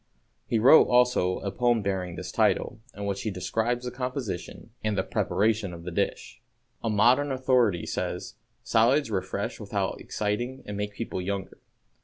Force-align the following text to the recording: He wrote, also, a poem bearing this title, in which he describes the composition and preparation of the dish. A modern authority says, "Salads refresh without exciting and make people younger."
He 0.47 0.57
wrote, 0.57 0.85
also, 0.87 1.37
a 1.41 1.51
poem 1.51 1.83
bearing 1.83 2.15
this 2.15 2.31
title, 2.31 2.79
in 2.95 3.05
which 3.05 3.21
he 3.21 3.29
describes 3.29 3.85
the 3.85 3.91
composition 3.91 4.71
and 4.83 4.97
preparation 5.11 5.73
of 5.75 5.83
the 5.83 5.91
dish. 5.91 6.41
A 6.83 6.89
modern 6.89 7.31
authority 7.31 7.85
says, 7.85 8.33
"Salads 8.63 9.11
refresh 9.11 9.59
without 9.59 10.01
exciting 10.01 10.63
and 10.65 10.75
make 10.75 10.95
people 10.95 11.21
younger." 11.21 11.59